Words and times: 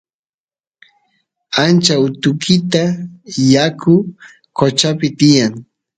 ancha 1.63 1.93
utukita 2.05 2.83
yaku 3.53 3.93
qochapi 4.57 5.07
tiyan 5.19 5.53